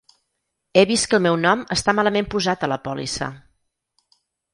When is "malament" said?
1.97-2.29